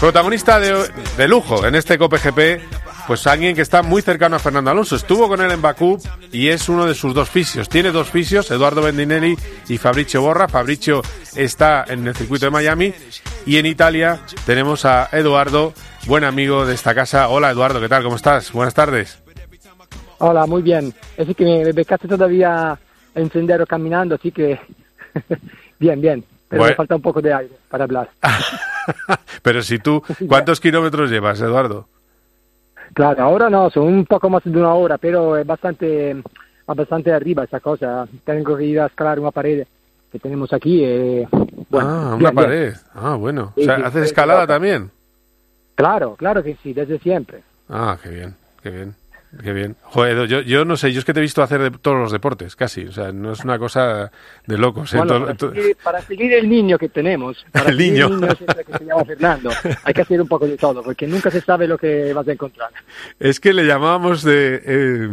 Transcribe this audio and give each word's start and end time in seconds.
Protagonista 0.00 0.58
de, 0.58 0.88
de 1.16 1.28
lujo 1.28 1.66
en 1.66 1.74
este 1.74 1.98
Cope 1.98 2.18
GP, 2.18 2.62
pues 3.06 3.26
alguien 3.26 3.54
que 3.54 3.62
está 3.62 3.82
muy 3.82 4.02
cercano 4.02 4.36
a 4.36 4.38
Fernando 4.38 4.70
Alonso. 4.70 4.96
Estuvo 4.96 5.28
con 5.28 5.40
él 5.40 5.50
en 5.50 5.62
Bakú 5.62 5.98
y 6.30 6.48
es 6.48 6.68
uno 6.68 6.86
de 6.86 6.94
sus 6.94 7.14
dos 7.14 7.28
fisios. 7.28 7.68
Tiene 7.68 7.90
dos 7.90 8.10
fisios, 8.10 8.50
Eduardo 8.50 8.82
Bendinelli 8.82 9.36
y 9.68 9.78
Fabricio 9.78 10.22
Borra. 10.22 10.48
Fabricio 10.48 11.02
está 11.34 11.84
en 11.88 12.06
el 12.06 12.14
circuito 12.14 12.46
de 12.46 12.50
Miami 12.50 12.94
y 13.46 13.56
en 13.56 13.66
Italia 13.66 14.20
tenemos 14.46 14.84
a 14.84 15.08
Eduardo, 15.12 15.72
buen 16.06 16.24
amigo 16.24 16.66
de 16.66 16.74
esta 16.74 16.94
casa. 16.94 17.28
Hola 17.28 17.50
Eduardo, 17.50 17.80
¿qué 17.80 17.88
tal? 17.88 18.02
¿Cómo 18.02 18.16
estás? 18.16 18.52
Buenas 18.52 18.74
tardes. 18.74 19.22
Hola, 20.18 20.46
muy 20.46 20.62
bien. 20.62 20.94
Así 21.18 21.34
que 21.34 21.44
me 21.44 21.72
becaste 21.72 22.06
todavía 22.06 22.78
en 23.14 23.30
sendero 23.30 23.66
caminando, 23.66 24.14
así 24.14 24.30
que 24.30 24.58
bien, 25.78 26.00
bien. 26.00 26.24
Pero 26.48 26.64
me 26.64 26.74
falta 26.74 26.94
un 26.96 27.02
poco 27.02 27.20
de 27.20 27.32
aire 27.32 27.54
para 27.68 27.84
hablar. 27.84 28.10
Pero 29.42 29.62
si 29.62 29.78
tú, 29.78 30.02
¿cuántos 30.28 30.60
kilómetros 30.60 31.10
llevas, 31.10 31.40
Eduardo? 31.40 31.88
Claro, 32.94 33.22
ahora 33.22 33.48
no, 33.48 33.70
son 33.70 33.84
un 33.84 34.06
poco 34.06 34.28
más 34.28 34.44
de 34.44 34.50
una 34.50 34.74
hora, 34.74 34.98
pero 34.98 35.38
es 35.38 35.46
bastante, 35.46 36.14
bastante 36.66 37.10
arriba 37.10 37.44
esa 37.44 37.58
cosa. 37.58 38.06
Tengo 38.22 38.54
que 38.54 38.64
ir 38.64 38.80
a 38.80 38.86
escalar 38.86 39.18
una 39.18 39.30
pared 39.30 39.66
que 40.10 40.18
tenemos 40.18 40.52
aquí. 40.52 40.84
Eh, 40.84 41.26
bueno, 41.70 41.88
ah, 41.88 42.14
una 42.14 42.32
pared. 42.32 42.74
Ah, 42.94 43.14
bueno. 43.14 43.54
o 43.56 43.62
sea, 43.62 43.76
¿haces 43.76 44.04
escalada 44.04 44.46
también? 44.46 44.90
Claro, 45.74 46.16
claro 46.16 46.42
que 46.42 46.56
sí, 46.62 46.74
desde 46.74 46.98
siempre. 46.98 47.42
Ah, 47.70 47.96
qué 48.02 48.10
bien, 48.10 48.34
qué 48.62 48.70
bien. 48.70 48.94
Qué 49.40 49.52
bien. 49.54 49.76
Joder, 49.82 50.28
yo, 50.28 50.40
yo 50.42 50.64
no 50.66 50.76
sé, 50.76 50.92
yo 50.92 50.98
es 50.98 51.06
que 51.06 51.14
te 51.14 51.20
he 51.20 51.22
visto 51.22 51.42
hacer 51.42 51.62
de 51.62 51.70
todos 51.70 51.96
los 51.96 52.12
deportes, 52.12 52.54
casi. 52.54 52.84
O 52.84 52.92
sea, 52.92 53.12
no 53.12 53.32
es 53.32 53.42
una 53.44 53.58
cosa 53.58 54.10
de 54.46 54.58
locos. 54.58 54.92
¿eh? 54.92 55.00
para, 55.82 56.02
seguir, 56.02 56.34
el 56.34 56.48
niño 56.50 56.76
que 56.76 56.90
tenemos, 56.90 57.46
para 57.52 57.70
el 57.70 57.78
niño, 57.78 58.08
el 58.08 58.20
niño 58.20 58.28
que 58.36 58.78
se 58.78 58.84
llama 58.84 59.04
Fernando, 59.06 59.50
hay 59.84 59.94
que 59.94 60.02
hacer 60.02 60.20
un 60.20 60.28
poco 60.28 60.46
de 60.46 60.58
todo, 60.58 60.82
porque 60.82 61.06
nunca 61.06 61.30
se 61.30 61.40
sabe 61.40 61.66
lo 61.66 61.78
que 61.78 62.12
vas 62.12 62.28
a 62.28 62.32
encontrar. 62.32 62.70
Es 63.18 63.40
que 63.40 63.54
le 63.54 63.64
llamábamos 63.64 64.22
de, 64.22 64.62
eh, 64.64 65.08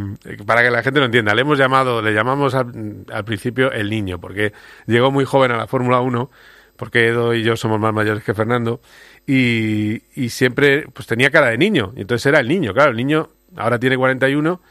para 0.46 0.64
que 0.64 0.72
la 0.72 0.84
gente 0.84 1.00
lo 1.00 1.06
entienda, 1.06 1.34
le 1.34 1.42
hemos 1.42 1.58
llamado, 1.58 2.02
le 2.02 2.14
llamamos 2.14 2.56
al, 2.56 3.06
al 3.12 3.24
principio 3.24 3.72
el 3.72 3.90
niño, 3.90 4.20
porque 4.20 4.52
llegó 4.86 5.12
muy 5.12 5.24
joven 5.24 5.52
a 5.52 5.58
la 5.58 5.68
Fórmula 5.68 6.02
1 6.02 6.30
porque 6.76 7.08
Edo 7.08 7.34
y 7.34 7.44
yo 7.44 7.58
somos 7.58 7.78
más 7.78 7.94
mayores 7.94 8.24
que 8.24 8.34
Fernando, 8.34 8.80
y, 9.28 10.02
y, 10.16 10.30
siempre 10.30 10.86
pues 10.94 11.08
tenía 11.08 11.30
cara 11.30 11.48
de 11.48 11.58
niño, 11.58 11.92
y 11.94 12.02
entonces 12.02 12.26
era 12.26 12.40
el 12.40 12.48
niño, 12.48 12.74
claro, 12.74 12.92
el 12.92 12.96
niño 12.96 13.32
ahora 13.56 13.80
tiene 13.80 13.98
41. 13.98 14.62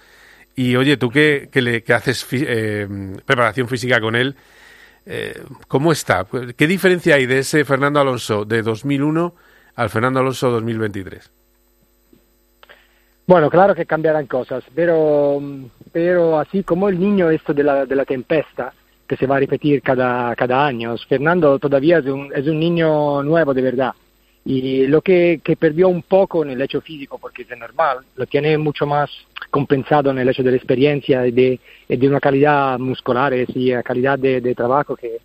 Y 0.57 0.77
oye, 0.77 0.97
tú 0.97 1.09
que, 1.09 1.49
que, 1.53 1.63
le, 1.63 1.83
que 1.83 1.95
haces 1.95 2.27
eh, 2.33 2.89
preparación 3.25 3.69
física 3.69 4.01
con 4.01 4.17
él, 4.17 4.35
eh, 5.07 5.41
¿cómo 5.69 5.93
está? 5.93 6.27
¿Qué 6.57 6.67
diferencia 6.67 7.15
hay 7.15 7.27
de 7.27 7.39
ese 7.39 7.65
Fernando 7.65 8.01
Alonso 8.01 8.45
de 8.45 8.63
2001 8.63 9.35
al 9.77 9.89
Fernando 9.89 10.21
Alonso 10.21 10.51
2023? 10.51 11.31
Bueno, 13.27 13.51
claro 13.51 13.75
que 13.75 13.87
cambiarán 13.87 14.27
cosas, 14.27 14.65
pero, 14.75 15.41
pero 15.93 16.39
así 16.39 16.63
como 16.63 16.89
el 16.89 16.99
niño 16.99 17.31
esto 17.31 17.55
de 17.55 17.63
la, 17.63 17.87
de 17.87 17.95
la 17.95 18.05
tempesta, 18.05 18.73
que 19.07 19.17
se 19.17 19.27
va 19.27 19.37
a 19.37 19.41
repetir 19.41 19.81
cada, 19.83 20.35
cada 20.35 20.67
año, 20.67 20.97
Fernando 21.09 21.59
todavía 21.59 21.99
es 21.99 22.07
un, 22.07 22.33
es 22.35 22.47
un 22.47 22.59
niño 22.59 23.23
nuevo 23.23 23.55
de 23.55 23.63
verdad 23.63 23.93
y 24.51 24.87
lo 24.87 25.03
que, 25.03 25.43
que, 25.45 25.57
perdió 25.57 25.89
un 25.91 26.01
poco 26.01 26.43
en 26.43 26.49
el 26.49 26.63
hecho 26.63 26.81
físico, 26.81 27.19
porque 27.19 27.43
es 27.43 27.59
normal, 27.59 27.99
lo 28.17 28.25
tiene 28.25 28.57
mucho 28.57 28.87
más 28.87 29.11
compensado 29.51 30.11
en 30.11 30.21
el 30.21 30.29
hecho 30.31 30.43
de 30.43 30.53
la 30.53 30.57
experiencia 30.57 31.27
y 31.27 31.33
de, 31.33 31.61
de 31.87 32.09
una 32.09 32.19
calidad 32.19 32.79
muscular 32.79 33.35
y 33.35 33.75
calidad 33.83 34.19
de, 34.19 34.41
de, 34.41 34.55
trabajo 34.55 34.97
que 34.97 35.19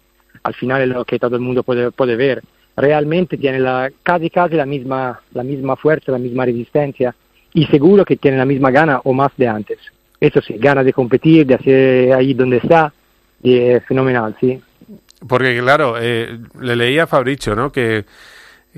al 0.44 0.54
final 0.56 0.82
es 0.82 0.90
lo 0.90 1.06
que 1.06 1.20
todo 1.20 1.38
el 1.38 1.42
mundo 1.42 1.64
puede, 1.64 1.92
puede 1.92 2.18
ver. 2.18 2.44
Realmente 2.76 3.38
tiene 3.38 3.60
la, 3.60 3.90
casi 4.04 4.30
casi 4.30 4.56
la 4.56 4.66
misma, 4.66 5.22
la 5.32 5.44
misma 5.44 5.78
fuerza, 5.78 6.12
la 6.12 6.18
misma 6.18 6.44
resistencia 6.44 7.16
y 7.54 7.66
seguro 7.68 8.04
que 8.04 8.18
tiene 8.18 8.36
la 8.36 8.46
misma 8.46 8.72
gana 8.72 9.00
o 9.06 9.14
más 9.14 9.32
de 9.38 9.48
antes. 9.48 9.80
Eso 10.20 10.42
sí, 10.42 10.56
gana 10.58 10.84
de 10.84 10.92
competir, 10.92 11.46
de 11.46 11.56
hacer 11.56 12.14
ahí 12.14 12.34
donde 12.34 12.58
está, 12.58 12.92
y 13.42 13.58
es 13.58 13.86
fenomenal, 13.86 14.36
sí. 14.42 14.62
Porque 15.26 15.58
claro, 15.60 15.96
eh, 15.98 16.40
le 16.60 16.76
leía 16.76 17.04
a 17.04 17.08
Fabricio, 17.08 17.56
¿no? 17.56 17.72
Que 17.72 18.04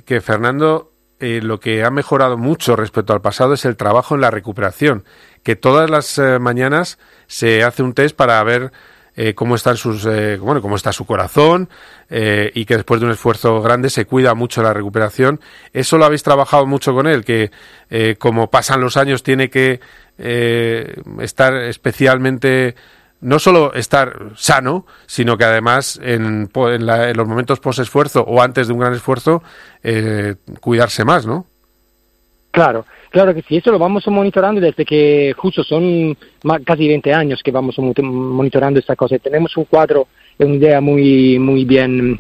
que 0.04 0.22
Fernando 0.22 0.92
eh, 1.20 1.40
lo 1.42 1.62
que 1.62 1.86
ha 1.86 1.92
mejorado 1.92 2.38
mucho 2.38 2.76
respecto 2.76 3.14
al 3.14 3.22
pasado 3.22 3.54
es 3.54 3.64
el 3.64 3.78
trabajo 3.78 4.16
en 4.16 4.22
la 4.22 4.32
recuperación, 4.32 5.06
que 5.44 5.56
todas 5.56 5.90
las 5.90 6.18
eh, 6.18 6.40
mañanas 6.40 7.00
se 7.28 7.64
hace 7.64 7.84
un 7.84 7.94
test 7.94 8.18
para 8.18 8.44
ver 8.44 8.74
eh, 9.16 9.34
cómo 9.34 9.56
están 9.56 9.78
sus 9.78 10.04
bueno 10.04 10.62
cómo 10.62 10.76
está 10.76 10.92
su 10.92 11.06
corazón 11.06 11.70
y 12.10 12.66
que 12.66 12.76
después 12.76 13.00
de 13.00 13.06
un 13.06 13.14
esfuerzo 13.14 13.62
grande 13.62 13.90
se 13.90 14.06
cuida 14.06 14.36
mucho 14.36 14.62
la 14.62 14.74
recuperación. 14.74 15.40
Eso 15.72 15.98
lo 15.98 16.04
habéis 16.04 16.22
trabajado 16.22 16.66
mucho 16.66 16.94
con 16.94 17.08
él 17.08 17.24
que 17.24 17.50
como 18.20 18.52
pasan 18.52 18.82
los 18.82 18.98
años 18.98 19.24
tiene 19.24 19.50
que 19.50 19.80
estar 20.18 21.56
especialmente 21.56 22.76
no 23.22 23.40
solo 23.40 23.74
estar 23.74 24.32
sano, 24.36 24.86
sino 25.06 25.38
que 25.38 25.46
además 25.46 26.00
en, 26.04 26.50
los 26.54 27.28
momentos 27.28 27.60
post-esfuerzo 27.60 28.22
o 28.22 28.42
antes 28.42 28.68
de 28.68 28.74
un 28.74 28.80
gran 28.80 28.94
esfuerzo, 28.94 29.42
eh, 29.84 30.36
cuidarse 30.60 31.06
más, 31.06 31.26
¿no? 31.26 31.46
Claro, 32.52 32.86
claro 33.10 33.34
que 33.34 33.42
sí, 33.42 33.58
eso 33.58 33.72
lo 33.72 33.80
vamos 33.80 34.08
monitorando 34.08 34.62
desde 34.62 34.86
que 34.86 35.34
justo 35.36 35.64
son 35.64 36.18
casi 36.64 36.88
20 36.88 37.14
años 37.14 37.42
que 37.44 37.52
vamos 37.52 37.78
monitorando 37.78 38.80
esta 38.80 38.96
cosa. 38.96 39.20
Tenemos 39.20 39.58
un 39.58 39.66
cuadro, 39.66 40.08
una 40.38 40.56
idea 40.56 40.80
muy, 40.80 41.38
muy 41.38 41.66
bien 41.66 42.16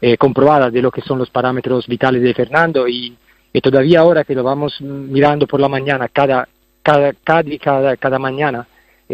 eh, 0.00 0.16
comprobada 0.16 0.70
de 0.70 0.82
lo 0.82 0.90
que 0.90 1.00
son 1.02 1.18
los 1.18 1.30
parámetros 1.30 1.86
vitales 1.86 2.22
de 2.22 2.34
Fernando 2.34 2.88
y, 2.88 3.16
todavía 3.62 4.00
ahora 4.00 4.24
que 4.24 4.34
lo 4.34 4.42
vamos 4.42 4.80
mirando 4.80 5.46
por 5.46 5.60
la 5.60 5.68
mañana, 5.68 6.08
cada, 6.08 6.48
cada, 6.82 7.12
cada, 7.22 7.96
cada 7.96 8.18
mañana, 8.18 8.66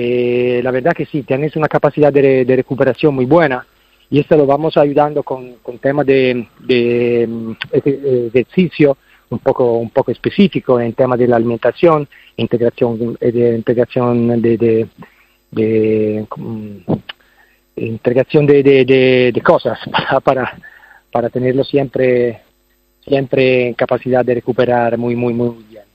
eh, 0.02 0.62
la 0.62 0.70
verdad 0.70 0.94
que 0.94 1.04
sí, 1.04 1.24
tienes 1.24 1.56
una 1.56 1.68
capacidad 1.68 2.10
de, 2.10 2.44
recuperación 2.46 3.14
muy 3.14 3.26
buena 3.26 3.66
y 4.08 4.18
esto 4.18 4.34
lo 4.34 4.46
vamos 4.46 4.78
ayudando 4.78 5.22
con, 5.22 5.56
con 5.56 5.78
temas 5.78 6.06
de, 6.06 6.46
de, 6.60 7.28
ejercicio 7.72 8.96
un 9.28 9.40
poco, 9.40 9.74
un 9.74 9.90
poco 9.90 10.10
específico 10.10 10.80
en 10.80 10.94
tema 10.94 11.18
de 11.18 11.28
la 11.28 11.36
alimentación, 11.36 12.08
integración 12.38 13.18
eh, 13.20 13.30
de, 13.30 13.56
integración 13.56 14.40
de, 14.40 14.88
de, 15.50 16.26
integración 17.76 18.46
de, 18.46 18.62
de, 18.62 19.42
cosas 19.44 19.78
para, 19.92 20.20
para, 20.20 20.58
para 21.12 21.28
tenerlo 21.28 21.62
siempre, 21.62 22.40
siempre 23.06 23.68
en 23.68 23.74
capacidad 23.74 24.24
de 24.24 24.34
recuperar 24.34 24.96
muy, 24.96 25.14
muy, 25.14 25.34
muy 25.34 25.62
bien. 25.68 25.89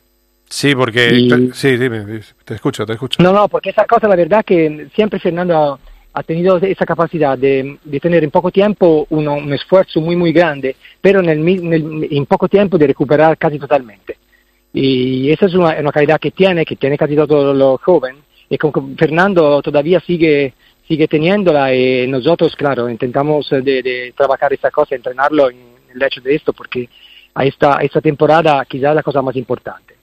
Sí, 0.50 0.76
porque... 0.76 1.50
sí, 1.54 1.78
dime, 1.78 2.22
te 2.44 2.54
escucho, 2.54 2.86
te 2.86 2.94
escucho. 2.94 3.22
No, 3.22 3.34
no, 3.34 3.48
porque 3.48 3.72
esa 3.72 3.86
cosa, 3.86 4.08
la 4.08 4.16
verdad 4.16 4.46
que 4.46 4.88
siempre 4.94 5.20
Fernando 5.20 5.80
ha, 6.14 6.24
tenido 6.24 6.58
esa 6.58 6.86
capacidad 6.86 7.38
de, 7.38 7.78
de, 7.84 8.00
tener 8.00 8.24
en 8.24 8.32
poco 8.32 8.52
tiempo 8.52 9.08
un 9.10 9.54
esfuerzo 9.54 10.00
muy, 10.02 10.16
muy 10.16 10.32
grande, 10.32 10.76
pero 11.02 11.20
en, 11.20 11.30
el, 11.30 12.08
en 12.10 12.26
poco 12.26 12.48
tiempo 12.48 12.78
de 12.78 12.88
recuperar 12.88 13.38
casi 13.38 13.60
totalmente. 13.60 14.18
Y 14.72 15.32
esa 15.32 15.48
es 15.48 15.56
una, 15.56 15.78
una 15.80 15.92
calidad 15.92 16.20
que 16.20 16.32
tiene, 16.32 16.66
que 16.66 16.76
tiene 16.76 16.98
casi 16.98 17.16
todo 17.16 17.54
lo 17.54 17.78
joven, 17.80 18.18
y 18.50 18.58
con 18.58 18.96
Fernando 18.96 19.62
todavía 19.62 20.00
sigue 20.00 20.54
sigue 20.88 21.08
teniéndola 21.08 21.74
y 21.74 22.08
nosotros, 22.08 22.56
claro, 22.56 22.88
intentamos 22.88 23.50
de, 23.50 23.62
de 23.82 24.14
trabajar 24.16 24.54
esa 24.54 24.70
cosa, 24.70 24.94
entrenarlo 24.94 25.50
en 25.50 25.58
el 25.96 26.04
hecho 26.04 26.22
de 26.22 26.36
esto, 26.36 26.54
porque 26.54 26.88
a 27.34 27.44
esta, 27.44 27.80
esta 27.82 28.02
temporada 28.02 28.64
quizás 28.66 28.92
es 28.92 28.96
la 28.96 29.02
cosa 29.02 29.24
más 29.24 29.36
importante 29.36 29.95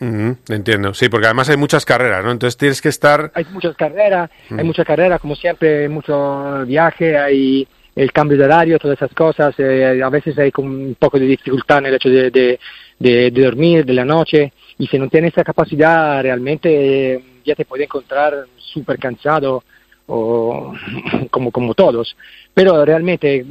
entiendo, 0.00 0.94
sí, 0.94 1.08
porque 1.08 1.26
además 1.26 1.48
hay 1.48 1.56
muchas 1.56 1.84
carreras, 1.84 2.24
¿no? 2.24 2.30
Entonces 2.30 2.56
tienes 2.56 2.80
que 2.80 2.88
estar... 2.88 3.32
Hay 3.34 3.44
muchas 3.52 3.76
carreras, 3.76 4.30
hay 4.50 4.64
muchas 4.64 4.86
carreras, 4.86 5.20
como 5.20 5.34
siempre, 5.34 5.88
mucho 5.88 6.64
viaje, 6.66 7.18
hay 7.18 7.66
el 7.96 8.12
cambio 8.12 8.38
de 8.38 8.44
horario, 8.44 8.78
todas 8.78 8.96
esas 8.96 9.12
cosas, 9.12 9.54
eh, 9.58 10.00
a 10.02 10.08
veces 10.08 10.38
hay 10.38 10.52
un 10.58 10.96
poco 10.98 11.18
de 11.18 11.26
dificultad 11.26 11.78
en 11.78 11.86
el 11.86 11.94
hecho 11.94 12.08
de, 12.08 12.30
de, 12.30 12.58
de, 12.98 13.30
dormir, 13.30 13.84
de 13.84 13.92
la 13.92 14.04
noche, 14.04 14.52
y 14.78 14.86
si 14.86 14.98
no 14.98 15.08
tienes 15.08 15.32
esa 15.32 15.42
capacidad, 15.42 16.22
realmente 16.22 17.14
eh, 17.14 17.20
ya 17.44 17.56
te 17.56 17.64
puede 17.64 17.84
encontrar 17.84 18.46
súper 18.56 18.98
cansado, 18.98 19.64
o 20.08 20.74
como, 21.30 21.50
como 21.50 21.74
todos. 21.74 22.16
Pero 22.52 22.84
realmente 22.84 23.44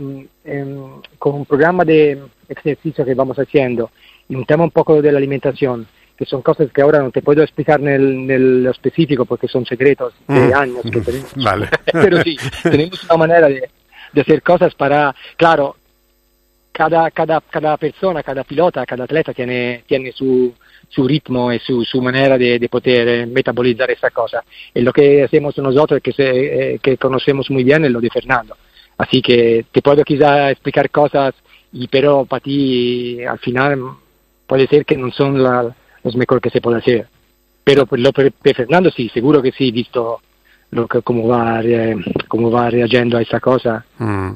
em, 0.44 1.02
con 1.18 1.36
un 1.36 1.46
programa 1.46 1.86
de 1.86 2.20
ejercicio 2.50 3.06
que 3.06 3.14
vamos 3.14 3.38
haciendo 3.38 3.92
y 4.28 4.36
un 4.36 4.46
tema 4.46 4.64
un 4.64 4.72
poco 4.72 5.02
de 5.02 5.12
la 5.12 5.18
alimentación, 5.18 5.88
que 6.18 6.26
son 6.26 6.42
cosas 6.42 6.72
que 6.72 6.82
ahora 6.82 7.00
no 7.00 7.12
te 7.12 7.22
puedo 7.22 7.44
explicar 7.44 7.80
en, 7.80 8.30
el, 8.30 8.64
lo 8.64 8.72
específico 8.72 9.26
porque 9.26 9.48
son 9.48 9.66
secretos 9.66 10.14
de 10.28 10.48
mm. 10.48 10.54
años 10.54 10.82
que 10.92 11.02
tenemos. 11.02 11.34
Vale. 11.36 11.70
Pero 11.92 12.22
sí, 12.24 12.38
tenemos 12.64 13.04
una 13.04 13.18
manera 13.18 13.48
de, 13.48 13.70
de, 14.14 14.22
hacer 14.22 14.42
cosas 14.42 14.74
para, 14.74 15.16
claro, 15.36 15.76
cada, 16.72 17.12
cada, 17.12 17.40
cada 17.42 17.78
persona, 17.78 18.24
cada 18.24 18.44
pilota, 18.44 18.86
cada 18.86 19.04
atleta 19.04 19.32
tiene, 19.34 19.84
tiene 19.86 20.12
su, 20.12 20.54
su 20.90 21.08
ritmo 21.08 21.54
y 21.54 21.60
su, 21.60 21.84
su 21.86 22.02
manera 22.02 22.38
de, 22.38 22.58
de, 22.58 22.70
poder 22.70 23.08
eh, 23.08 23.26
metabolizar 23.28 23.92
esa 23.92 24.10
cosa. 24.10 24.44
Y 24.74 24.82
lo 24.82 24.92
que 24.92 25.24
hacemos 25.24 25.56
nosotros, 25.60 26.02
que, 26.02 26.14
se, 26.14 26.74
eh, 26.74 26.80
que 26.80 26.98
conocemos 26.98 27.50
muy 27.52 27.64
bien, 27.64 27.86
es 27.86 27.92
lo 27.92 28.02
de 28.02 28.10
Fernando. 28.10 28.58
Así 28.98 29.22
que 29.22 29.66
te 29.72 29.84
puedo 29.84 30.04
quizá 30.04 30.50
explicar 30.50 30.90
cosas 30.90 31.36
y 31.72 31.88
pero 31.88 32.26
para 32.26 32.40
ti 32.40 33.24
al 33.24 33.38
final 33.38 33.80
puede 34.48 34.66
ser 34.68 34.86
que 34.86 34.98
no 34.98 35.12
son 35.12 35.44
la, 35.44 35.76
los 36.08 36.16
mejores 36.16 36.42
que 36.42 36.50
se 36.50 36.62
puede 36.62 36.78
hacer. 36.78 37.08
Pero 37.64 37.88
lo 37.92 38.12
de 38.12 38.54
Fernando 38.54 38.90
sí, 38.92 39.10
seguro 39.10 39.42
que 39.42 39.52
sí, 39.52 39.72
visto 39.72 40.22
lo 40.72 40.88
que, 40.88 41.02
cómo, 41.02 41.28
va, 41.28 41.62
cómo 42.28 42.50
va 42.50 42.70
reagiendo 42.70 43.18
a 43.18 43.22
esa 43.22 43.40
cosa. 43.40 43.86
Mm. 43.98 44.32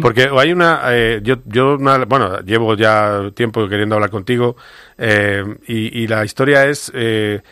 Porque 0.00 0.28
hay 0.36 0.52
una, 0.52 0.80
eh, 0.88 1.20
yo, 1.22 1.36
yo 1.44 1.76
bueno, 1.78 2.40
llevo 2.40 2.74
ya 2.74 3.30
tiempo 3.34 3.68
queriendo 3.68 3.96
hablar 3.96 4.10
contigo 4.10 4.56
eh, 4.96 5.44
y, 5.68 6.02
y, 6.02 6.06
la 6.06 6.24
historia 6.24 6.64
es, 6.64 6.90
eh, 6.94 7.42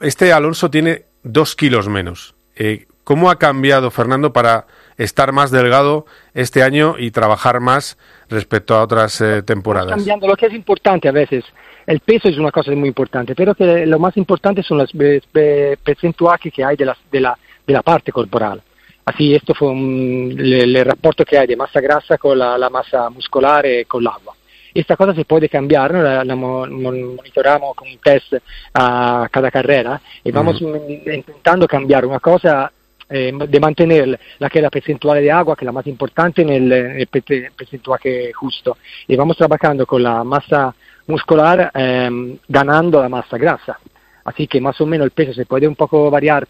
este 0.00 0.32
Alonso 0.32 0.70
tiene 0.70 1.04
dos 1.22 1.56
kilos 1.56 1.88
menos. 1.88 2.34
Eh, 2.56 2.86
¿Cómo 3.04 3.30
ha 3.30 3.38
cambiado 3.38 3.90
Fernando 3.90 4.32
para 4.32 4.66
estar 4.96 5.32
más 5.32 5.50
delgado 5.50 6.06
este 6.34 6.62
año 6.62 6.94
y 6.98 7.10
trabajar 7.10 7.60
más 7.60 7.98
respecto 8.28 8.74
a 8.74 8.82
otras 8.82 9.20
eh, 9.20 9.42
temporadas? 9.42 9.96
Cambiando, 9.96 10.28
lo 10.28 10.36
que 10.36 10.46
es 10.46 10.52
importante 10.52 11.08
a 11.08 11.12
veces, 11.12 11.44
el 11.86 12.00
peso 12.00 12.28
es 12.28 12.38
una 12.38 12.50
cosa 12.50 12.70
muy 12.72 12.88
importante, 12.88 13.34
pero 13.34 13.54
que 13.54 13.86
lo 13.86 13.98
más 13.98 14.16
importante 14.16 14.62
son 14.62 14.78
los 14.78 14.92
percentuales 14.92 16.52
que 16.52 16.64
hay 16.64 16.76
de 16.76 16.86
la, 16.86 16.96
de 17.10 17.20
la, 17.20 17.38
de 17.66 17.72
la 17.72 17.82
parte 17.82 18.12
corporal. 18.12 18.62
Así, 19.04 19.34
esto 19.34 19.52
fue 19.54 19.68
un, 19.68 20.36
el, 20.38 20.76
el, 20.76 20.84
rapporto 20.84 21.24
que 21.24 21.36
hay 21.36 21.46
de 21.46 21.56
masa 21.56 21.80
grasa 21.80 22.18
con 22.18 22.38
la, 22.38 22.56
la 22.56 22.70
masa 22.70 23.10
muscular 23.10 23.66
y 23.66 23.84
con 23.84 24.02
el 24.02 24.06
agua. 24.06 24.34
Esta 24.72 24.96
cosa 24.96 25.14
se 25.14 25.24
puede 25.24 25.48
cambiar, 25.48 25.92
¿no? 25.92 26.02
la, 26.02 26.24
la 26.24 26.36
monitoramos 26.36 27.74
con 27.74 27.88
un 27.88 27.98
test 27.98 28.34
a 28.72 29.28
cada 29.30 29.50
carrera 29.50 30.00
y 30.24 30.30
vamos 30.30 30.62
mm. 30.62 31.10
intentando 31.12 31.66
cambiar 31.66 32.06
una 32.06 32.20
cosa 32.20 32.72
eh, 33.10 33.32
de 33.46 33.60
mantener 33.60 34.18
la 34.38 34.48
que 34.48 34.60
es 34.60 34.62
la 34.62 34.70
percentual 34.70 35.20
de 35.20 35.30
agua, 35.30 35.54
que 35.54 35.64
es 35.64 35.66
la 35.66 35.72
más 35.72 35.86
importante, 35.86 36.40
en 36.40 36.48
el, 36.48 36.72
en 36.72 37.00
el 37.00 37.08
percentual 37.08 38.00
justo. 38.34 38.78
Y 39.06 39.16
vamos 39.16 39.36
trabajando 39.36 39.84
con 39.84 40.02
la 40.02 40.24
masa 40.24 40.74
muscular 41.06 41.70
eh, 41.74 42.38
ganando 42.48 43.00
la 43.00 43.08
masa 43.08 43.38
grasa. 43.38 43.78
Así 44.24 44.46
que 44.46 44.60
más 44.60 44.80
o 44.80 44.86
menos 44.86 45.06
el 45.06 45.10
peso 45.10 45.32
se 45.34 45.46
puede 45.46 45.66
un 45.66 45.74
poco 45.74 46.10
variar, 46.10 46.46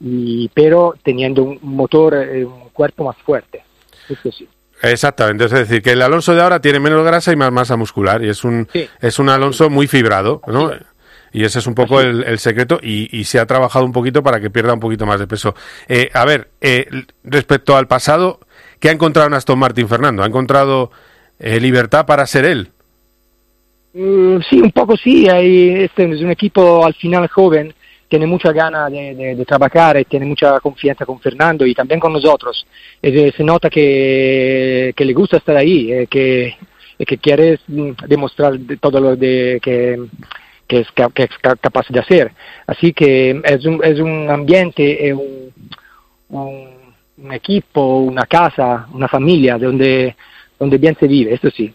y, 0.00 0.48
pero 0.48 0.94
teniendo 1.02 1.44
un 1.44 1.58
motor, 1.62 2.14
eh, 2.14 2.44
un 2.44 2.70
cuerpo 2.70 3.04
más 3.04 3.16
fuerte. 3.18 3.62
Eso 4.08 4.32
sí. 4.32 4.48
Exactamente, 4.82 5.44
es 5.44 5.50
decir, 5.50 5.82
que 5.82 5.92
el 5.92 6.02
Alonso 6.02 6.34
de 6.34 6.42
ahora 6.42 6.60
tiene 6.60 6.80
menos 6.80 7.04
grasa 7.04 7.32
y 7.32 7.36
más 7.36 7.52
masa 7.52 7.76
muscular, 7.76 8.22
y 8.22 8.28
es 8.28 8.44
un, 8.44 8.68
sí. 8.72 8.88
es 9.00 9.18
un 9.18 9.28
Alonso 9.28 9.70
muy 9.70 9.86
fibrado. 9.86 10.42
Y 11.32 11.44
ese 11.44 11.58
es 11.58 11.66
un 11.66 11.74
poco 11.74 12.00
el, 12.00 12.22
el, 12.22 12.38
secreto 12.38 12.78
y, 12.80 13.08
y, 13.18 13.24
se 13.24 13.40
ha 13.40 13.46
trabajado 13.46 13.84
un 13.84 13.90
poquito 13.90 14.22
para 14.22 14.40
que 14.40 14.50
pierda 14.50 14.72
un 14.72 14.78
poquito 14.78 15.04
más 15.04 15.18
de 15.18 15.26
peso. 15.26 15.54
Eh, 15.88 16.08
a 16.14 16.24
ver, 16.24 16.50
eh, 16.60 16.86
respecto 17.24 17.76
al 17.76 17.88
pasado, 17.88 18.38
¿qué 18.78 18.88
ha 18.88 18.92
encontrado 18.92 19.26
en 19.26 19.34
Aston 19.34 19.58
Martin, 19.58 19.88
Fernando? 19.88 20.22
¿Ha 20.22 20.26
encontrado 20.26 20.92
eh, 21.40 21.58
libertad 21.58 22.06
para 22.06 22.24
ser 22.26 22.44
él? 22.44 22.70
Mm, 23.94 24.38
sí, 24.50 24.60
un 24.60 24.72
poco 24.72 24.96
sí. 24.96 25.28
Hay, 25.28 25.84
este 25.84 26.10
es 26.10 26.20
un 26.20 26.30
equipo 26.30 26.84
al 26.84 26.94
final 26.94 27.28
joven, 27.28 27.72
tiene 28.08 28.26
mucha 28.26 28.52
gana 28.52 28.90
de, 28.90 29.14
de, 29.14 29.34
de, 29.36 29.44
trabajar 29.44 29.98
y 29.98 30.04
tiene 30.04 30.26
mucha 30.26 30.60
confianza 30.60 31.06
con 31.06 31.20
Fernando 31.20 31.64
y 31.64 31.74
también 31.74 32.00
con 32.00 32.12
nosotros. 32.12 32.66
Y 33.00 33.30
se 33.30 33.44
nota 33.44 33.70
que, 33.70 34.92
que 34.96 35.04
le 35.04 35.12
gusta 35.12 35.38
estar 35.38 35.56
ahí, 35.56 35.92
eh, 35.92 36.06
que, 36.08 36.56
que 36.98 37.18
quiere 37.18 37.58
mm, 37.68 37.90
demostrar 38.08 38.58
todo 38.80 39.00
lo 39.00 39.16
de 39.16 39.58
que 39.62 39.98
que 40.66 40.80
es, 40.80 40.88
que 41.14 41.22
es 41.24 41.30
capaz 41.38 41.86
de 41.88 42.00
hacer. 42.00 42.32
Así 42.66 42.92
que 42.92 43.40
es 43.44 43.64
un, 43.64 43.84
es 43.84 44.00
un 44.00 44.30
ambiente, 44.30 45.08
es 45.08 45.14
un, 45.14 45.52
un, 46.30 46.68
un, 47.18 47.32
equipo, 47.32 47.98
una 47.98 48.26
casa, 48.26 48.86
una 48.92 49.08
familia 49.08 49.58
donde, 49.58 50.16
donde 50.58 50.78
bien 50.78 50.96
se 50.98 51.06
vive, 51.06 51.34
eso 51.34 51.50
sí. 51.50 51.72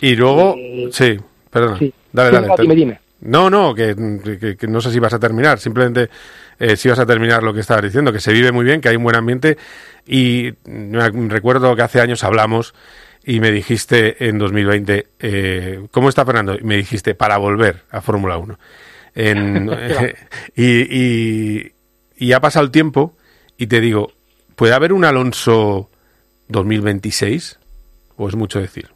Y 0.00 0.16
luego, 0.16 0.56
eh, 0.58 0.88
sí, 0.90 1.18
perdón, 1.52 1.78
sí. 1.78 1.94
dale, 2.12 2.30
dale. 2.32 2.48
No, 2.48 2.56
dime, 2.56 2.74
dime. 2.74 3.00
No, 3.20 3.48
no, 3.48 3.72
que, 3.72 3.94
que, 4.40 4.56
que, 4.56 4.66
no 4.66 4.80
sé 4.80 4.90
si 4.90 4.98
vas 4.98 5.12
a 5.12 5.20
terminar, 5.20 5.60
simplemente 5.60 6.10
eh, 6.58 6.76
si 6.76 6.88
vas 6.88 6.98
a 6.98 7.06
terminar 7.06 7.44
lo 7.44 7.54
que 7.54 7.60
estabas 7.60 7.84
diciendo, 7.84 8.12
que 8.12 8.18
se 8.18 8.32
vive 8.32 8.50
muy 8.50 8.64
bien, 8.64 8.80
que 8.80 8.88
hay 8.88 8.96
un 8.96 9.04
buen 9.04 9.14
ambiente 9.14 9.56
y 10.06 10.50
recuerdo 10.64 11.76
que 11.76 11.82
hace 11.82 12.00
años 12.00 12.24
hablamos 12.24 12.74
y 13.24 13.38
me 13.38 13.52
dijiste 13.52 14.28
en 14.28 14.38
2020, 14.38 15.06
eh, 15.20 15.86
¿cómo 15.92 16.08
está 16.08 16.24
Fernando? 16.24 16.56
Y 16.58 16.64
me 16.64 16.76
dijiste, 16.76 17.14
para 17.14 17.36
volver 17.38 17.82
a 17.90 18.00
Fórmula 18.00 18.38
1. 18.38 18.58
En, 19.14 19.70
y, 20.56 20.64
y, 20.64 21.72
y, 22.16 22.32
ha 22.32 22.40
pasado 22.40 22.64
el 22.64 22.72
tiempo 22.72 23.14
y 23.56 23.68
te 23.68 23.80
digo, 23.80 24.12
¿puede 24.56 24.74
haber 24.74 24.92
un 24.92 25.04
Alonso 25.04 25.90
2026? 26.48 27.58
¿O 28.16 28.28
es 28.28 28.34
mucho 28.34 28.60
decir? 28.60 28.88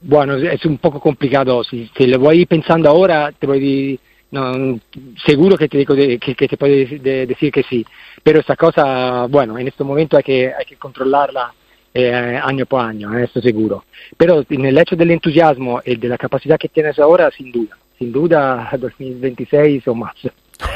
Bueno, 0.00 0.36
es 0.36 0.64
un 0.64 0.78
poco 0.78 1.00
complicado. 1.00 1.64
Si, 1.64 1.90
si 1.96 2.06
lo 2.06 2.18
voy 2.18 2.46
pensando 2.46 2.88
ahora, 2.88 3.32
te 3.32 3.46
voy 3.46 3.98
no, 4.30 4.78
seguro 5.24 5.56
que 5.56 5.68
te, 5.68 5.78
digo 5.78 5.94
de, 5.94 6.18
que, 6.18 6.34
que, 6.34 6.48
te 6.48 6.56
puedo 6.56 6.74
decir 6.74 7.50
que 7.50 7.62
sí. 7.62 7.84
Pero 8.22 8.40
esa 8.40 8.56
cosa, 8.56 9.26
bueno, 9.26 9.58
en 9.58 9.68
este 9.68 9.84
momento 9.84 10.16
hay 10.16 10.22
que, 10.22 10.52
hay 10.52 10.64
que 10.66 10.76
controlarla 10.76 11.52
eh, 11.94 12.38
año 12.42 12.66
por 12.66 12.82
año, 12.82 13.16
eh, 13.18 13.24
esto 13.24 13.40
seguro. 13.40 13.84
Pero 14.16 14.44
en 14.48 14.66
el 14.66 14.76
hecho 14.76 14.96
del 14.96 15.10
entusiasmo 15.12 15.80
y 15.84 15.96
de 15.96 16.08
la 16.08 16.18
capacidad 16.18 16.58
que 16.58 16.68
tienes 16.68 16.98
ahora, 16.98 17.30
sin 17.30 17.50
duda, 17.50 17.76
sin 17.98 18.12
duda 18.12 18.70
2026 18.78 19.88
o 19.88 19.94
más. 19.94 20.14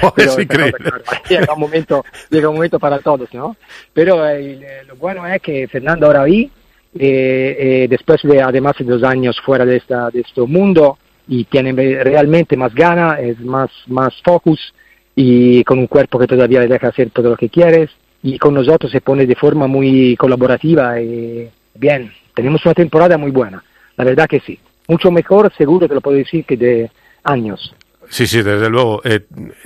Oh, 0.03 0.13
es 0.17 0.39
increíble. 0.39 0.73
Cosa, 0.91 1.23
llega, 1.29 1.53
un 1.53 1.61
momento, 1.61 2.05
llega 2.31 2.49
un 2.49 2.55
momento 2.55 2.79
para 2.79 3.01
todos, 3.01 3.33
¿no? 3.35 3.57
Pero 3.93 4.27
eh, 4.27 4.85
lo 4.87 4.97
bueno 4.97 5.27
es 5.27 5.43
que 5.43 5.69
Fernando 5.69 6.07
ahora 6.07 6.25
vi, 6.25 6.51
eh, 6.99 7.57
eh, 7.59 7.87
después 7.89 8.21
de 8.23 8.43
además 8.43 8.75
de 8.79 8.85
dos 8.85 9.03
años 9.03 9.41
fuera 9.45 9.65
de, 9.65 9.77
esta, 9.77 10.11
de 10.11 10.21
este 10.21 10.41
mundo, 10.43 10.99
y 11.29 11.45
tiene 11.45 11.73
realmente 12.03 12.57
más 12.57 12.75
gana, 12.75 13.19
es 13.21 13.39
más, 13.41 13.71
más 13.87 14.15
focus 14.23 14.75
y 15.15 15.63
con 15.65 15.79
un 15.79 15.87
cuerpo 15.87 16.19
que 16.19 16.27
todavía 16.27 16.61
le 16.61 16.69
deja 16.69 16.89
hacer 16.89 17.11
todo 17.11 17.31
lo 17.31 17.37
que 17.37 17.49
quieres 17.49 17.91
y 18.23 18.39
con 18.39 18.55
nosotros 18.55 18.91
se 18.91 19.01
pone 19.01 19.27
de 19.27 19.35
forma 19.35 19.67
muy 19.67 20.17
colaborativa 20.17 21.01
y 21.01 21.49
bien, 21.75 22.13
tenemos 22.35 22.65
una 22.65 22.75
temporada 22.75 23.17
muy 23.19 23.31
buena, 23.31 23.63
la 23.97 24.05
verdad 24.05 24.27
que 24.27 24.41
sí, 24.41 24.59
mucho 24.89 25.11
mejor 25.11 25.53
seguro 25.57 25.89
te 25.89 25.95
lo 25.95 26.01
puedo 26.01 26.17
decir 26.17 26.45
que 26.45 26.57
de 26.57 26.91
años. 27.25 27.75
Sí, 28.09 28.27
sí, 28.27 28.43
desde 28.43 28.69
luego. 28.69 29.01
Eh, 29.05 29.21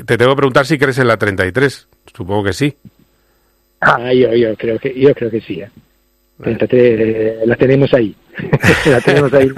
te 0.04 0.16
tengo 0.16 0.32
que 0.32 0.36
preguntar 0.36 0.66
si 0.66 0.78
crees 0.78 0.98
en 0.98 1.08
la 1.08 1.16
33, 1.16 1.88
supongo 2.14 2.44
que 2.44 2.52
sí. 2.52 2.76
Ah, 3.80 4.12
yo, 4.12 4.32
yo 4.34 4.54
creo 4.56 4.78
que 4.78 4.94
yo 4.94 5.12
creo 5.14 5.30
que 5.30 5.40
sí. 5.40 5.60
¿eh? 5.60 5.70
33, 6.42 7.00
eh, 7.00 7.38
la 7.46 7.56
tenemos 7.56 7.92
ahí. 7.94 8.14
la 8.86 9.00
tenemos 9.00 9.32
ahí. 9.32 9.50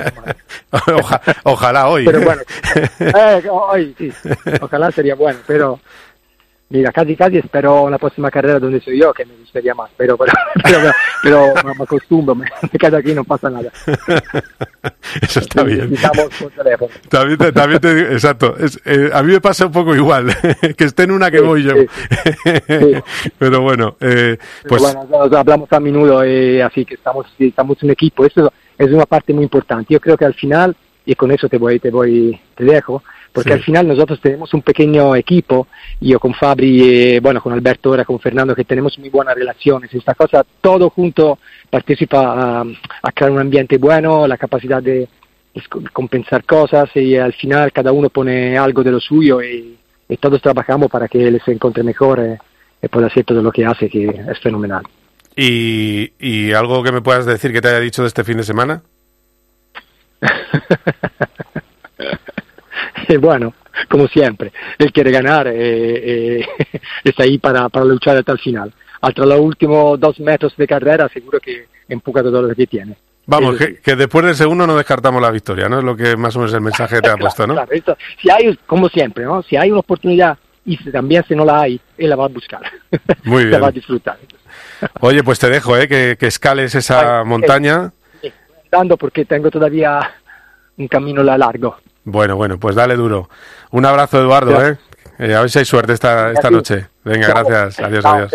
Oja, 0.71 1.21
ojalá 1.45 1.89
hoy. 1.89 2.05
Pero 2.05 2.21
bueno, 2.23 2.43
eh, 3.01 3.43
hoy 3.51 3.95
sí, 3.99 4.13
ojalá 4.61 4.91
sería 4.93 5.15
bueno, 5.15 5.41
pero 5.47 5.81
Mira, 6.71 6.93
casi 6.93 7.17
casi 7.17 7.39
espero 7.39 7.89
la 7.89 7.97
próxima 7.97 8.31
carrera 8.31 8.59
donde 8.59 8.81
soy 8.83 9.01
yo, 9.01 9.15
que 9.15 9.25
me 9.25 9.35
gustaría 9.37 9.75
más, 9.75 9.91
pero 9.97 10.19
pero, 10.19 10.33
pero, 11.23 11.55
me 11.65 11.83
acostumbro, 11.83 12.35
me, 12.35 12.47
quedo 12.79 12.99
aquí 12.99 13.13
y 13.13 13.15
no 13.15 13.25
pasa 13.25 13.49
nada. 13.49 13.73
Eso 15.23 15.41
está 15.41 15.63
bien. 15.63 15.95
También 17.09 17.39
te, 17.39 17.53
también 17.53 17.81
te 17.81 18.13
exacto, 18.13 18.55
es, 18.59 18.79
eh, 18.85 19.09
a 19.15 19.23
mí 19.23 19.33
me 19.33 19.41
pasa 19.41 19.65
un 19.65 19.73
poco 19.73 19.97
igual, 19.97 20.27
que 20.77 20.85
esté 20.85 21.05
en 21.05 21.13
una 21.13 21.31
que 21.31 21.39
sí, 21.39 21.45
voy 21.45 21.63
yo. 21.63 21.73
Sí, 21.75 21.87
sí. 22.67 22.93
pero 23.39 23.63
bueno, 23.63 23.97
eh, 24.01 24.37
pues... 24.69 24.83
Pero 24.83 25.07
bueno, 25.07 25.39
hablamos 25.39 25.73
a 25.73 25.81
menudo, 25.81 26.23
eh, 26.23 26.63
así 26.63 26.85
que 26.85 26.97
estamos, 26.97 27.27
estamos 27.39 27.83
un 27.83 27.91
equipo, 27.91 28.27
eso 28.27 28.53
es 28.77 28.93
una 28.93 29.07
parte 29.07 29.33
muy 29.33 29.45
importante. 29.45 29.95
Yo 29.95 30.01
creo 30.01 30.19
que 30.19 30.27
al 30.27 30.35
final, 30.35 30.77
y 31.07 31.15
con 31.15 31.31
eso 31.31 31.49
te 31.49 31.57
voy, 31.57 31.81
te 31.81 31.91
voy, 31.91 32.39
te 32.55 32.65
dejo, 32.65 33.03
porque 33.33 33.51
sí. 33.51 33.55
al 33.55 33.63
final 33.63 33.89
nosotros 33.89 34.21
tenemos 34.21 34.53
un 34.55 34.63
pequeño 34.63 35.15
equipo, 35.15 35.69
yo 36.01 36.19
con 36.19 36.35
Fabri, 36.35 37.15
eh, 37.15 37.21
bueno, 37.21 37.41
con 37.41 37.53
Alberto 37.53 37.91
ahora, 37.91 38.05
con 38.05 38.19
Fernando, 38.19 38.55
que 38.55 38.65
tenemos 38.65 38.99
muy 38.99 39.11
buenas 39.11 39.35
relaciones. 39.35 39.93
Esta 39.93 40.15
cosa, 40.15 40.45
todo 40.61 40.91
junto 40.91 41.39
participa 41.71 42.61
a, 42.61 42.65
a 43.03 43.13
crear 43.13 43.31
un 43.31 43.41
ambiente 43.41 43.79
bueno, 43.79 44.27
la 44.27 44.37
capacidad 44.37 44.83
de, 44.83 45.09
de, 45.55 45.63
compensar 45.93 46.45
cosas 46.45 46.91
y 46.95 47.17
al 47.17 47.33
final 47.35 47.73
cada 47.73 47.93
uno 47.93 48.11
pone 48.11 48.57
algo 48.57 48.83
de 48.83 48.93
lo 48.93 49.01
suyo 49.01 49.43
y, 49.43 49.77
y 50.09 50.17
todos 50.17 50.41
trabajamos 50.41 50.91
para 50.91 51.09
que 51.09 51.27
él 51.27 51.41
se 51.45 51.53
encuentre 51.53 51.83
mejor 51.83 52.21
eh, 52.21 52.39
y 52.83 52.89
pueda 52.89 53.09
hacer 53.09 53.25
todo 53.25 53.43
lo 53.43 53.53
que 53.53 53.65
hace, 53.65 53.89
que 53.89 54.07
es 54.07 54.39
fenomenal. 54.41 54.83
¿Y, 55.37 56.13
¿Y 56.19 56.53
algo 56.53 56.83
que 56.83 56.93
me 56.93 57.03
puedas 57.03 57.27
decir 57.27 57.53
que 57.53 57.61
te 57.61 57.69
haya 57.69 57.81
dicho 57.81 58.03
de 58.03 58.09
este 58.09 58.25
fin 58.25 58.39
de 58.39 58.43
semana? 58.43 58.83
bueno, 63.17 63.55
como 63.89 64.07
siempre, 64.09 64.53
él 64.79 64.93
quiere 64.93 65.11
ganar 65.11 65.49
eh, 65.49 66.41
eh, 66.41 66.47
está 67.05 67.23
ahí 67.23 67.39
para, 67.39 67.69
para, 67.69 67.87
luchar 67.87 68.17
hasta 68.17 68.33
el 68.33 68.39
final. 68.39 68.73
Hasta 69.01 69.25
los 69.25 69.41
últimos 69.41 69.99
dos 69.99 70.19
metros 70.21 70.55
de 70.57 70.67
carrera 70.67 71.09
seguro 71.09 71.39
que 71.41 71.67
empuja 71.89 72.23
todo 72.23 72.43
lo 72.43 72.55
que 72.55 72.67
tiene. 72.67 72.97
Vamos, 73.27 73.57
que, 73.57 73.77
que, 73.77 73.95
después 73.95 74.25
del 74.25 74.35
segundo 74.35 74.67
no 74.67 74.77
descartamos 74.77 75.21
la 75.21 75.31
victoria, 75.31 75.69
¿no? 75.69 75.79
Es 75.79 75.85
lo 75.85 75.95
que 75.95 76.17
más 76.17 76.35
o 76.35 76.39
menos 76.39 76.55
el 76.55 76.63
mensaje 76.63 76.97
te 76.97 77.03
claro, 77.03 77.17
ha 77.17 77.19
puesto, 77.19 77.47
¿no? 77.47 77.55
Claro, 77.55 77.73
esto, 77.73 77.97
si 78.21 78.31
hay, 78.31 78.59
como 78.67 78.89
siempre, 78.89 79.25
¿no? 79.25 79.43
Si 79.43 79.57
hay 79.57 79.71
una 79.71 79.81
oportunidad 79.81 80.39
y 80.65 80.77
también 80.91 81.25
si 81.29 81.35
no 81.35 81.45
la 81.45 81.61
hay, 81.61 81.81
él 81.97 82.11
la 82.11 82.17
va 82.17 82.25
a 82.25 82.29
buscar. 82.29 82.63
Muy 83.25 83.45
bien. 83.45 83.53
la 83.53 83.59
va 83.59 83.69
a 83.69 83.73
disfrutar. 83.73 84.19
Oye, 85.01 85.23
pues 85.23 85.39
te 85.39 85.49
dejo, 85.49 85.77
¿eh? 85.77 85.87
Que, 85.89 86.17
que 86.19 86.27
escales 86.27 86.75
esa 86.75 87.21
Ay, 87.21 87.27
montaña. 87.27 87.93
Sí. 88.23 88.33
dando 88.71 88.97
porque 88.97 89.25
tengo 89.25 89.51
todavía 89.51 90.01
un 90.77 90.89
camino 90.89 91.23
largo. 91.23 91.77
Bueno, 92.11 92.37
bueno, 92.37 92.59
pues 92.59 92.75
dale 92.75 92.97
duro. 92.97 93.29
Un 93.71 93.85
abrazo, 93.85 94.19
Eduardo, 94.19 94.67
¿eh? 94.67 94.79
¿eh? 95.19 95.35
A 95.35 95.43
ver 95.43 95.51
si 95.51 95.59
hay 95.59 95.67
suerte 95.67 95.93
esta, 95.93 96.33
esta 96.33 96.51
noche. 96.51 96.89
Venga, 97.05 97.29
gracias. 97.29 97.81
Adiós, 97.81 98.05
adiós. 98.05 98.33